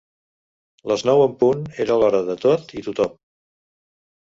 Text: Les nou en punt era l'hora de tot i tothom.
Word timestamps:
Les 0.91 1.03
nou 1.09 1.21
en 1.25 1.35
punt 1.43 1.61
era 1.85 1.99
l'hora 2.03 2.23
de 2.33 2.39
tot 2.47 2.75
i 2.81 2.85
tothom. 2.91 3.15